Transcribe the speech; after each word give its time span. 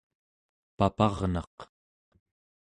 paparnaq 0.77 1.57